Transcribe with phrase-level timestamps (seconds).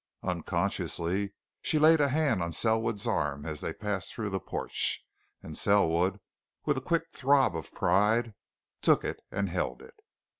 [0.23, 1.31] Unconsciously,
[1.61, 5.05] she laid a hand on Selwood's arm as they passed through the porch,
[5.43, 6.19] and Selwood,
[6.65, 8.33] with a quick throb of pride,
[8.81, 9.93] took it and held it.